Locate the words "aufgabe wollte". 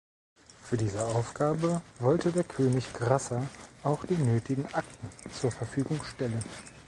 1.05-2.31